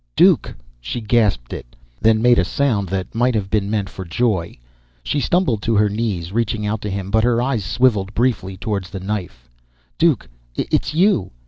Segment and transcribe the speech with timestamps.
[0.15, 4.57] "Duke!" She gasped it, then made a sound that might have been meant for joy.
[5.03, 7.11] She stumbled to her knees, reaching out to him.
[7.11, 9.47] But her eyes swiveled briefly toward the knife.
[9.99, 11.29] "Duke, it's you!"